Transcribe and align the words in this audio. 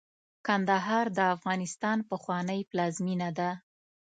کندهار 0.47 1.05
د 1.17 1.19
افغانستان 1.35 1.97
پخوانۍ 2.09 2.61
پلازمېنه 2.71 3.29
ده. 3.39 3.49